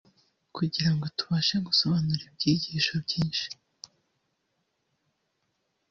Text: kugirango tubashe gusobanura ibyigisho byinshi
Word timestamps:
kugirango 0.55 1.05
tubashe 1.17 1.55
gusobanura 1.67 2.23
ibyigisho 2.29 2.93
byinshi 3.05 3.45